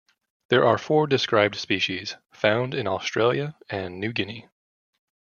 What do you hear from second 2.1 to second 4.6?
found in Australia and New Guinea.